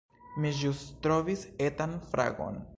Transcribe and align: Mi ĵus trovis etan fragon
Mi 0.45 0.53
ĵus 0.61 0.81
trovis 1.07 1.45
etan 1.69 1.97
fragon 2.11 2.63